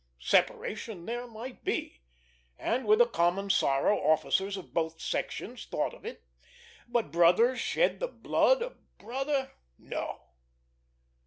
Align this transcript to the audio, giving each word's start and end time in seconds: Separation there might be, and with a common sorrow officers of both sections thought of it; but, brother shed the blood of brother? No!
Separation 0.19 1.05
there 1.05 1.27
might 1.27 1.63
be, 1.63 2.01
and 2.57 2.87
with 2.87 2.99
a 3.01 3.05
common 3.05 3.51
sorrow 3.51 3.99
officers 3.99 4.57
of 4.57 4.73
both 4.73 4.99
sections 4.99 5.67
thought 5.67 5.93
of 5.93 6.03
it; 6.07 6.23
but, 6.87 7.11
brother 7.11 7.55
shed 7.55 7.99
the 7.99 8.07
blood 8.07 8.63
of 8.63 8.79
brother? 8.97 9.51
No! 9.77 10.23